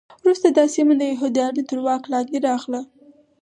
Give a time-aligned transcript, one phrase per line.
[0.23, 2.81] وروسته دا سیمه د یهودانو تر واک لاندې راغله.